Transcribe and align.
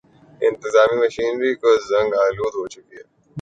انتظامی 0.47 0.95
مشینری 1.03 1.51
گو 1.61 1.71
زنگ 1.89 2.11
آلود 2.23 2.53
ہو 2.59 2.65
چکی 2.73 2.95
ہے۔ 2.99 3.03